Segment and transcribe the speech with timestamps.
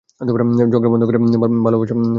[0.21, 1.93] ঝগড়া বন্ধ করে ভালোবাসাবাসি
[1.93, 2.09] করোগে।